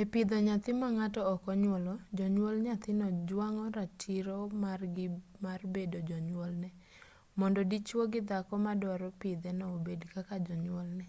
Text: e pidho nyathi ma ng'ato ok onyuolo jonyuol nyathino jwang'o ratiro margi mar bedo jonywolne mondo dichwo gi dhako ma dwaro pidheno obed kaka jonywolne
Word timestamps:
e 0.00 0.02
pidho 0.12 0.36
nyathi 0.46 0.72
ma 0.80 0.88
ng'ato 0.96 1.20
ok 1.32 1.42
onyuolo 1.54 1.92
jonyuol 2.16 2.56
nyathino 2.66 3.06
jwang'o 3.28 3.64
ratiro 3.76 4.38
margi 4.62 5.06
mar 5.44 5.60
bedo 5.74 5.98
jonywolne 6.08 6.68
mondo 7.38 7.60
dichwo 7.70 8.02
gi 8.12 8.20
dhako 8.28 8.54
ma 8.64 8.72
dwaro 8.80 9.08
pidheno 9.20 9.64
obed 9.76 10.00
kaka 10.12 10.34
jonywolne 10.46 11.04